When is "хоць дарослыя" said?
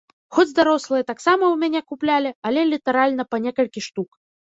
0.35-1.03